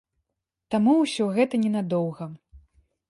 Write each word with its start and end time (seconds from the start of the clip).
Таму 0.75 0.95
ўсё 1.01 1.27
гэта 1.35 1.55
не 1.67 1.71
надоўга. 1.77 2.29